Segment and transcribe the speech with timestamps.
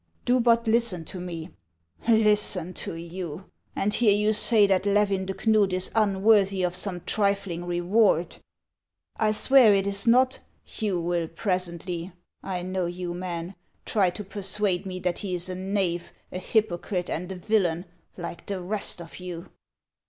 [0.25, 1.51] "Do but listen to me—
[2.07, 3.45] "Listen to you!
[3.75, 8.37] and hear you say that Levin de Knud is unworthy of some trilling reward?""
[9.17, 10.39] I swear it is not
[10.79, 13.53] —""You will presently— I know you men—
[13.85, 17.85] try to per suade me that he is a knave, a hypocrite, and a villain,
[18.17, 19.51] like the rest of you."